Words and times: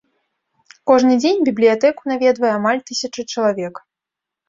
Кожны 0.91 1.13
дзень 1.21 1.45
бібліятэку 1.51 2.01
наведвае 2.15 2.53
амаль 2.59 2.85
тысяча 2.91 3.21
чалавек. 3.33 3.75